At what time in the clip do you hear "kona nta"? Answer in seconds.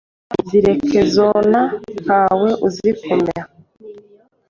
1.13-2.21